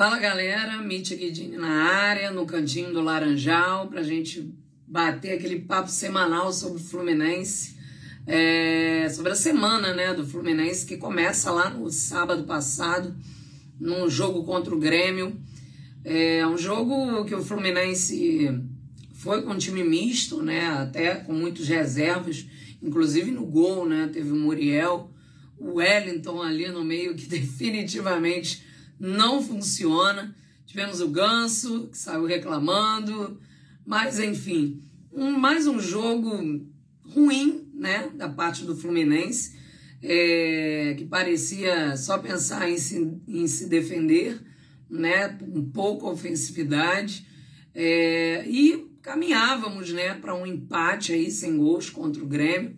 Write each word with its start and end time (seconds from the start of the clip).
Fala 0.00 0.18
galera, 0.18 0.78
Mitya 0.78 1.14
Guidini 1.14 1.58
na 1.58 1.84
área, 1.84 2.30
no 2.30 2.46
cantinho 2.46 2.90
do 2.90 3.02
Laranjal, 3.02 3.86
para 3.86 4.00
a 4.00 4.02
gente 4.02 4.50
bater 4.86 5.32
aquele 5.32 5.60
papo 5.60 5.90
semanal 5.90 6.50
sobre 6.54 6.80
o 6.80 6.82
Fluminense, 6.82 7.76
é, 8.26 9.06
sobre 9.10 9.32
a 9.32 9.34
semana 9.34 9.92
né, 9.92 10.14
do 10.14 10.26
Fluminense, 10.26 10.86
que 10.86 10.96
começa 10.96 11.50
lá 11.50 11.68
no 11.68 11.90
sábado 11.90 12.44
passado, 12.44 13.14
num 13.78 14.08
jogo 14.08 14.42
contra 14.42 14.74
o 14.74 14.78
Grêmio. 14.78 15.38
É 16.02 16.46
um 16.46 16.56
jogo 16.56 17.22
que 17.26 17.34
o 17.34 17.44
Fluminense 17.44 18.58
foi 19.12 19.42
com 19.42 19.50
um 19.50 19.58
time 19.58 19.84
misto, 19.84 20.42
né, 20.42 20.66
até 20.68 21.16
com 21.16 21.34
muitos 21.34 21.68
reservas, 21.68 22.46
inclusive 22.82 23.30
no 23.30 23.44
gol, 23.44 23.86
né, 23.86 24.08
teve 24.10 24.32
o 24.32 24.36
Muriel, 24.36 25.10
o 25.58 25.74
Wellington 25.74 26.40
ali 26.40 26.68
no 26.68 26.82
meio, 26.82 27.14
que 27.14 27.26
definitivamente 27.28 28.69
não 29.00 29.42
funciona. 29.42 30.36
Tivemos 30.66 31.00
o 31.00 31.08
Ganso, 31.08 31.88
que 31.88 31.96
saiu 31.96 32.26
reclamando, 32.26 33.40
mas 33.84 34.20
enfim, 34.20 34.82
um, 35.10 35.32
mais 35.32 35.66
um 35.66 35.80
jogo 35.80 36.30
ruim, 37.02 37.68
né, 37.74 38.10
da 38.14 38.28
parte 38.28 38.64
do 38.64 38.76
Fluminense, 38.76 39.58
é, 40.02 40.94
que 40.96 41.06
parecia 41.06 41.96
só 41.96 42.18
pensar 42.18 42.70
em 42.70 42.76
se, 42.76 43.20
em 43.26 43.46
se 43.48 43.68
defender, 43.68 44.40
né, 44.88 45.28
com 45.28 45.70
pouca 45.70 46.06
ofensividade, 46.06 47.26
é, 47.74 48.44
e 48.46 48.86
caminhávamos, 49.02 49.92
né, 49.92 50.14
para 50.14 50.34
um 50.34 50.46
empate 50.46 51.12
aí 51.12 51.30
sem 51.30 51.56
gols 51.56 51.90
contra 51.90 52.22
o 52.22 52.26
Grêmio, 52.26 52.76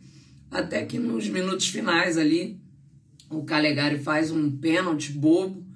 até 0.50 0.84
que 0.84 0.98
nos 0.98 1.28
minutos 1.28 1.68
finais 1.68 2.16
ali 2.16 2.60
o 3.28 3.42
Calegari 3.44 3.98
faz 3.98 4.30
um 4.30 4.50
pênalti 4.50 5.12
bobo 5.12 5.71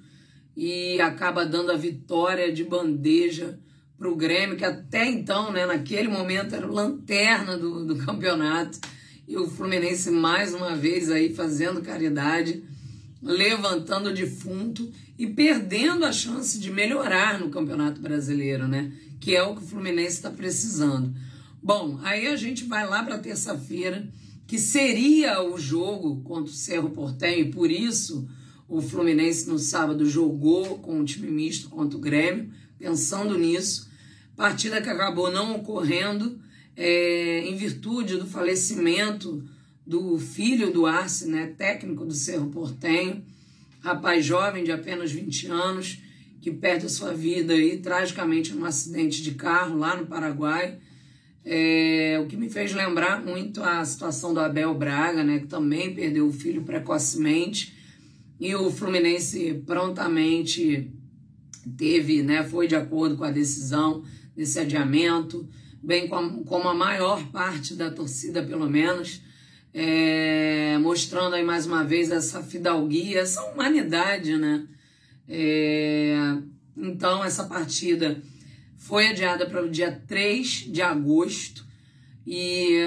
e 0.57 0.99
acaba 0.99 1.45
dando 1.45 1.71
a 1.71 1.77
vitória 1.77 2.51
de 2.51 2.63
bandeja 2.63 3.59
para 3.95 4.09
o 4.09 4.15
Grêmio, 4.15 4.57
que 4.57 4.65
até 4.65 5.05
então, 5.05 5.51
né, 5.51 5.67
naquele 5.67 6.07
momento, 6.07 6.55
era 6.55 6.65
lanterna 6.65 7.55
do, 7.55 7.85
do 7.85 7.95
campeonato. 8.03 8.79
E 9.27 9.37
o 9.37 9.47
Fluminense, 9.47 10.09
mais 10.09 10.55
uma 10.55 10.75
vez, 10.75 11.11
aí 11.11 11.31
fazendo 11.31 11.83
caridade, 11.83 12.63
levantando 13.21 14.09
o 14.09 14.13
defunto 14.13 14.91
e 15.17 15.27
perdendo 15.27 16.03
a 16.03 16.11
chance 16.11 16.59
de 16.59 16.71
melhorar 16.71 17.39
no 17.39 17.49
Campeonato 17.49 18.01
Brasileiro, 18.01 18.67
né? 18.67 18.91
Que 19.19 19.35
é 19.35 19.43
o 19.43 19.55
que 19.55 19.63
o 19.63 19.67
Fluminense 19.67 20.15
está 20.15 20.31
precisando. 20.31 21.13
Bom, 21.61 21.99
aí 22.01 22.27
a 22.27 22.35
gente 22.35 22.65
vai 22.65 22.87
lá 22.87 23.03
para 23.03 23.19
terça-feira, 23.19 24.07
que 24.47 24.57
seria 24.57 25.39
o 25.39 25.59
jogo 25.59 26.21
contra 26.23 26.51
o 26.51 26.55
Cerro 26.55 26.89
Portenho, 26.89 27.45
e 27.45 27.51
por 27.51 27.69
isso 27.69 28.27
o 28.67 28.81
Fluminense 28.81 29.47
no 29.47 29.57
sábado 29.57 30.05
jogou 30.05 30.79
com 30.79 30.99
o 30.99 31.05
time 31.05 31.29
misto 31.29 31.69
contra 31.69 31.97
o 31.97 32.01
Grêmio, 32.01 32.51
pensando 32.77 33.37
nisso. 33.37 33.89
Partida 34.35 34.81
que 34.81 34.89
acabou 34.89 35.31
não 35.31 35.55
ocorrendo 35.55 36.39
é, 36.75 37.39
em 37.47 37.55
virtude 37.55 38.17
do 38.17 38.27
falecimento 38.27 39.43
do 39.85 40.19
filho 40.19 40.71
do 40.71 40.85
Arce, 40.85 41.29
né, 41.29 41.53
técnico 41.57 42.05
do 42.05 42.13
Cerro 42.13 42.49
Portenho, 42.49 43.23
rapaz 43.79 44.25
jovem 44.25 44.63
de 44.65 44.71
apenas 44.71 45.11
20 45.11 45.47
anos, 45.47 46.01
que 46.41 46.51
perde 46.51 46.85
a 46.85 46.89
sua 46.89 47.13
vida 47.13 47.53
aí, 47.53 47.77
tragicamente 47.77 48.53
num 48.53 48.65
acidente 48.65 49.23
de 49.23 49.31
carro 49.31 49.77
lá 49.77 49.95
no 49.95 50.05
Paraguai. 50.05 50.77
É, 51.43 52.19
o 52.21 52.27
que 52.27 52.35
me 52.35 52.49
fez 52.49 52.73
lembrar 52.73 53.23
muito 53.23 53.63
a 53.63 53.83
situação 53.85 54.33
do 54.33 54.41
Abel 54.41 54.73
Braga, 54.75 55.23
né, 55.23 55.39
que 55.39 55.47
também 55.47 55.95
perdeu 55.95 56.27
o 56.27 56.33
filho 56.33 56.63
precocemente 56.63 57.76
e 58.39 58.55
o 58.55 58.69
Fluminense 58.69 59.61
prontamente 59.65 60.91
teve, 61.77 62.21
né, 62.21 62.43
foi 62.43 62.67
de 62.67 62.75
acordo 62.75 63.17
com 63.17 63.23
a 63.23 63.31
decisão 63.31 64.03
desse 64.35 64.59
adiamento, 64.59 65.47
bem 65.81 66.07
como, 66.07 66.67
a 66.67 66.73
maior 66.73 67.25
parte 67.31 67.73
da 67.73 67.89
torcida, 67.89 68.43
pelo 68.43 68.69
menos, 68.69 69.21
é, 69.73 70.77
mostrando 70.79 71.35
aí 71.35 71.43
mais 71.43 71.65
uma 71.65 71.83
vez 71.83 72.11
essa 72.11 72.41
fidalguia, 72.43 73.19
essa 73.19 73.43
humanidade, 73.43 74.37
né? 74.37 74.67
É, 75.27 76.37
então, 76.75 77.23
essa 77.23 77.45
partida 77.45 78.21
foi 78.77 79.07
adiada 79.07 79.45
para 79.45 79.63
o 79.63 79.69
dia 79.69 79.91
3 80.07 80.67
de 80.71 80.81
agosto 80.81 81.65
e 82.25 82.79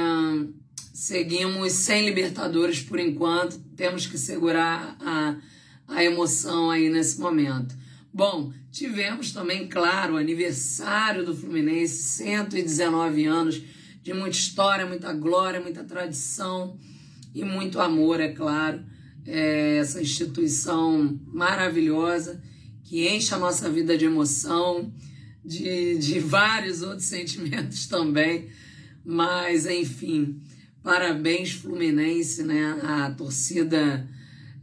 seguimos 1.01 1.73
sem 1.73 2.05
Libertadores 2.05 2.83
por 2.83 3.01
enquanto, 3.01 3.59
temos 3.75 4.07
que 4.07 4.19
segurar 4.19 4.99
a, 5.01 5.35
a 5.89 6.05
emoção 6.05 6.71
aí 6.71 6.91
nesse 6.91 7.19
momento. 7.19 7.75
Bom, 8.13 8.53
tivemos 8.71 9.33
também, 9.33 9.67
claro, 9.67 10.13
o 10.13 10.17
aniversário 10.19 11.25
do 11.25 11.35
Fluminense, 11.35 12.03
119 12.03 13.25
anos 13.25 13.63
de 14.03 14.13
muita 14.13 14.37
história, 14.37 14.85
muita 14.85 15.11
glória, 15.15 15.59
muita 15.59 15.83
tradição 15.85 16.77
e 17.35 17.47
muito 17.47 17.81
amor, 17.81 18.21
é 18.21 18.29
claro. 18.29 18.85
É 19.27 19.79
essa 19.79 20.03
instituição 20.03 21.19
maravilhosa 21.33 22.43
que 22.85 23.09
enche 23.09 23.35
a 23.35 23.39
nossa 23.39 23.71
vida 23.71 23.97
de 23.97 24.05
emoção, 24.05 24.93
de, 25.43 25.97
de 25.97 26.21
vários 26.21 26.83
outros 26.83 27.07
sentimentos 27.07 27.87
também. 27.89 28.51
Mas, 29.03 29.65
enfim, 29.65 30.39
Parabéns, 30.83 31.53
Fluminense, 31.53 32.43
né? 32.43 32.79
A 32.83 33.11
torcida 33.11 34.09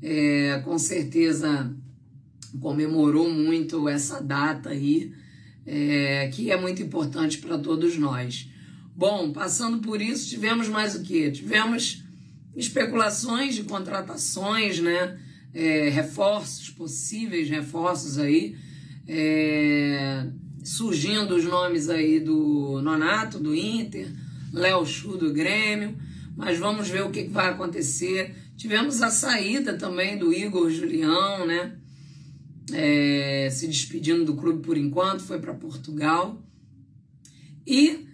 é, 0.01 0.59
com 0.63 0.77
certeza 0.79 1.71
comemorou 2.59 3.29
muito 3.29 3.87
essa 3.87 4.19
data 4.19 4.69
aí, 4.69 5.13
é, 5.65 6.29
que 6.33 6.49
é 6.49 6.59
muito 6.59 6.81
importante 6.81 7.37
para 7.37 7.57
todos 7.57 7.97
nós. 7.97 8.49
Bom, 8.95 9.31
passando 9.31 9.77
por 9.79 10.01
isso, 10.01 10.27
tivemos 10.27 10.67
mais 10.67 10.95
o 10.95 11.03
que? 11.03 11.29
Tivemos 11.29 12.03
especulações 12.55 13.53
de 13.53 13.63
contratações, 13.63 14.79
né? 14.79 15.19
É, 15.53 15.89
reforços, 15.89 16.69
possíveis 16.71 17.49
reforços 17.49 18.17
aí, 18.17 18.55
é, 19.07 20.27
surgindo 20.63 21.35
os 21.35 21.45
nomes 21.45 21.89
aí 21.89 22.19
do 22.19 22.81
Nonato, 22.81 23.39
do 23.39 23.55
Inter, 23.55 24.07
Léo 24.51 24.85
Chu 24.85 25.17
do 25.17 25.31
Grêmio, 25.31 25.95
mas 26.37 26.59
vamos 26.59 26.87
ver 26.87 27.01
o 27.01 27.09
que 27.09 27.23
vai 27.23 27.49
acontecer. 27.49 28.35
Tivemos 28.55 29.01
a 29.01 29.09
saída 29.09 29.73
também 29.73 30.19
do 30.19 30.31
Igor 30.31 30.69
Julião, 30.69 31.47
né? 31.47 31.75
É, 32.71 33.49
se 33.51 33.65
despedindo 33.65 34.23
do 34.23 34.35
clube 34.35 34.61
por 34.61 34.77
enquanto, 34.77 35.23
foi 35.23 35.39
para 35.39 35.55
Portugal. 35.55 36.39
E 37.65 38.07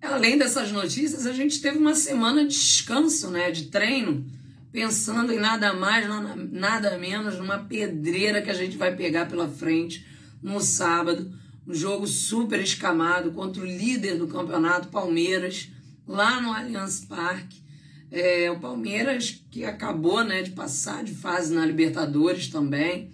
além 0.00 0.38
dessas 0.38 0.70
notícias, 0.70 1.26
a 1.26 1.32
gente 1.32 1.60
teve 1.60 1.78
uma 1.78 1.94
semana 1.94 2.46
de 2.46 2.54
descanso, 2.54 3.28
né? 3.28 3.50
De 3.50 3.64
treino, 3.64 4.24
pensando 4.70 5.32
em 5.32 5.40
nada 5.40 5.74
mais, 5.74 6.06
nada 6.52 6.96
menos 6.96 7.38
numa 7.38 7.58
pedreira 7.58 8.40
que 8.40 8.50
a 8.50 8.54
gente 8.54 8.76
vai 8.76 8.94
pegar 8.94 9.26
pela 9.26 9.48
frente 9.48 10.06
no 10.40 10.60
sábado. 10.60 11.32
Um 11.66 11.74
jogo 11.74 12.06
super 12.06 12.60
escamado 12.60 13.32
contra 13.32 13.62
o 13.62 13.66
líder 13.66 14.16
do 14.16 14.28
campeonato, 14.28 14.88
Palmeiras 14.88 15.72
lá 16.06 16.40
no 16.40 16.52
Allianz 16.52 17.04
Parque. 17.04 17.62
É, 18.10 18.50
o 18.50 18.60
Palmeiras, 18.60 19.42
que 19.50 19.64
acabou 19.64 20.22
né, 20.22 20.42
de 20.42 20.50
passar 20.50 21.02
de 21.02 21.14
fase 21.14 21.54
na 21.54 21.64
Libertadores 21.64 22.48
também. 22.48 23.10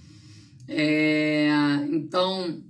É, 0.66 1.48
então, 1.91 2.60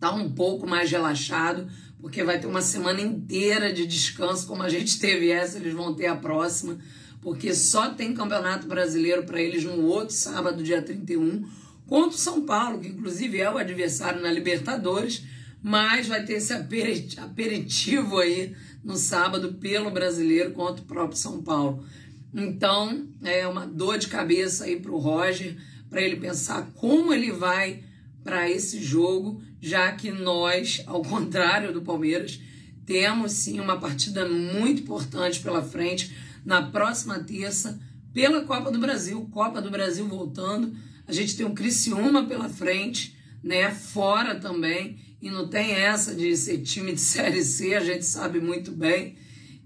tá 0.00 0.12
um 0.12 0.30
pouco 0.32 0.66
mais 0.66 0.90
relaxado, 0.90 1.66
porque 2.00 2.22
vai 2.22 2.38
ter 2.38 2.46
uma 2.46 2.60
semana 2.60 3.00
inteira 3.00 3.72
de 3.72 3.86
descanso, 3.86 4.46
como 4.46 4.62
a 4.62 4.68
gente 4.68 4.98
teve 5.00 5.30
essa, 5.30 5.58
eles 5.58 5.72
vão 5.72 5.94
ter 5.94 6.06
a 6.06 6.16
próxima, 6.16 6.78
porque 7.22 7.54
só 7.54 7.90
tem 7.90 8.12
Campeonato 8.12 8.66
Brasileiro 8.66 9.24
para 9.24 9.40
eles 9.40 9.64
no 9.64 9.82
outro 9.84 10.14
sábado, 10.14 10.62
dia 10.62 10.82
31, 10.82 11.48
contra 11.86 12.16
o 12.16 12.20
São 12.20 12.44
Paulo, 12.44 12.80
que 12.80 12.88
inclusive 12.88 13.40
é 13.40 13.50
o 13.50 13.56
adversário 13.56 14.20
na 14.20 14.30
Libertadores, 14.30 15.24
mas 15.64 16.06
vai 16.08 16.22
ter 16.22 16.34
esse 16.34 16.52
aperitivo 16.52 18.18
aí 18.18 18.54
no 18.84 18.96
sábado 18.96 19.54
pelo 19.54 19.90
brasileiro 19.90 20.50
contra 20.50 20.82
o 20.82 20.86
próprio 20.86 21.16
São 21.16 21.42
Paulo. 21.42 21.86
Então, 22.34 23.08
é 23.22 23.46
uma 23.48 23.66
dor 23.66 23.96
de 23.96 24.08
cabeça 24.08 24.64
aí 24.64 24.78
para 24.78 24.92
o 24.92 24.98
Roger, 24.98 25.56
para 25.88 26.02
ele 26.02 26.16
pensar 26.16 26.70
como 26.74 27.14
ele 27.14 27.32
vai 27.32 27.82
para 28.22 28.50
esse 28.50 28.82
jogo, 28.82 29.40
já 29.58 29.90
que 29.92 30.10
nós, 30.10 30.82
ao 30.86 31.00
contrário 31.00 31.72
do 31.72 31.80
Palmeiras, 31.80 32.38
temos 32.84 33.32
sim 33.32 33.58
uma 33.58 33.80
partida 33.80 34.28
muito 34.28 34.82
importante 34.82 35.40
pela 35.40 35.62
frente 35.62 36.14
na 36.44 36.60
próxima 36.60 37.18
terça 37.20 37.80
pela 38.12 38.44
Copa 38.44 38.70
do 38.70 38.78
Brasil, 38.78 39.26
Copa 39.32 39.62
do 39.62 39.70
Brasil 39.70 40.06
voltando. 40.06 40.76
A 41.08 41.12
gente 41.12 41.34
tem 41.34 41.46
um 41.46 41.54
Criciúma 41.54 42.26
pela 42.26 42.50
frente, 42.50 43.16
né, 43.44 43.70
fora 43.70 44.34
também, 44.36 44.98
e 45.20 45.30
não 45.30 45.46
tem 45.46 45.72
essa 45.72 46.14
de 46.14 46.34
ser 46.34 46.62
time 46.62 46.94
de 46.94 47.00
Série 47.00 47.44
C, 47.44 47.74
a 47.74 47.80
gente 47.80 48.06
sabe 48.06 48.40
muito 48.40 48.72
bem. 48.72 49.16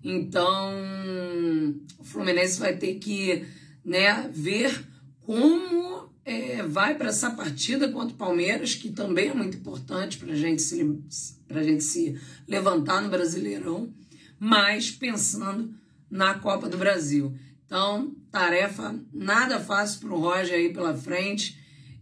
Então, 0.02 0.74
o 1.98 2.04
Fluminense 2.04 2.58
vai 2.58 2.76
ter 2.76 2.94
que 2.96 3.44
né, 3.84 4.28
ver 4.32 4.84
como 5.20 6.10
é, 6.24 6.62
vai 6.62 6.96
para 6.96 7.08
essa 7.08 7.30
partida 7.30 7.88
contra 7.88 8.14
o 8.14 8.18
Palmeiras, 8.18 8.74
que 8.74 8.90
também 8.90 9.28
é 9.28 9.34
muito 9.34 9.56
importante 9.56 10.18
para 10.18 10.34
gente 10.34 10.60
se, 10.60 10.82
a 11.48 11.62
gente 11.62 11.84
se 11.84 12.18
levantar 12.48 13.00
no 13.00 13.08
Brasileirão, 13.08 13.92
mas 14.38 14.90
pensando 14.90 15.72
na 16.10 16.34
Copa 16.34 16.68
do 16.68 16.76
Brasil. 16.76 17.32
Então, 17.64 18.14
tarefa 18.30 18.98
nada 19.12 19.60
fácil 19.60 20.00
para 20.00 20.14
o 20.14 20.20
Roger 20.20 20.54
aí 20.54 20.72
pela 20.72 20.96
frente 20.96 21.58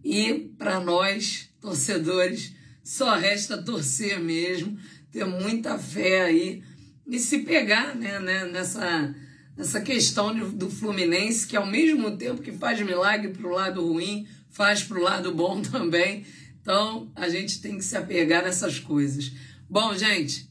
e 0.08 0.52
para 0.56 0.78
nós, 0.78 1.48
torcedores, 1.60 2.54
só 2.84 3.16
resta 3.16 3.60
torcer 3.60 4.20
mesmo, 4.20 4.78
ter 5.10 5.24
muita 5.24 5.76
fé 5.80 6.22
aí 6.22 6.62
e 7.08 7.18
se 7.18 7.40
pegar 7.40 7.96
né, 7.96 8.20
né 8.20 8.44
nessa 8.44 9.12
essa 9.58 9.80
questão 9.80 10.32
de, 10.32 10.54
do 10.54 10.70
Fluminense, 10.70 11.46
que 11.46 11.56
ao 11.56 11.66
mesmo 11.66 12.16
tempo 12.16 12.42
que 12.42 12.52
faz 12.52 12.80
milagre 12.82 13.30
para 13.30 13.46
o 13.48 13.50
lado 13.50 13.84
ruim, 13.84 14.28
faz 14.50 14.84
para 14.84 14.98
o 14.98 15.02
lado 15.02 15.34
bom 15.34 15.60
também. 15.62 16.24
Então, 16.60 17.10
a 17.16 17.28
gente 17.28 17.60
tem 17.60 17.78
que 17.78 17.84
se 17.84 17.96
apegar 17.96 18.44
nessas 18.44 18.78
coisas. 18.78 19.32
Bom, 19.68 19.96
gente, 19.96 20.48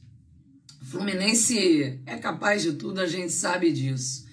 Fluminense 0.82 2.02
é 2.06 2.18
capaz 2.18 2.64
de 2.64 2.74
tudo, 2.74 3.00
a 3.00 3.06
gente 3.06 3.32
sabe 3.32 3.72
disso. 3.72 4.26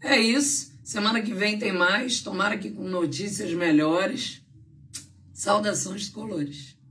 É 0.00 0.18
isso. 0.18 0.72
Semana 0.84 1.20
que 1.20 1.34
vem 1.34 1.58
tem 1.58 1.72
mais. 1.72 2.20
Tomara 2.20 2.56
que 2.56 2.70
com 2.70 2.84
notícias 2.84 3.52
melhores. 3.52 4.41
Saudações 5.42 6.02
de 6.02 6.12
colores. 6.12 6.76